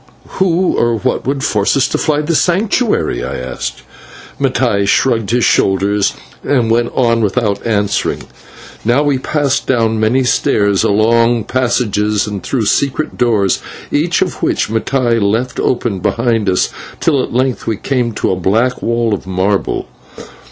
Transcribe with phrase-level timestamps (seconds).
[0.39, 3.83] "Who or what could force us to fly the Sanctuary?" I asked.
[4.39, 8.23] Mattai shrugged his shoulders and went on without answering.
[8.83, 13.59] Now we passed down many stairs, along passages, and through secret doors,
[13.91, 18.35] each of which Mattai left open behind us, till at length we came to a
[18.35, 19.87] blank wall of marble.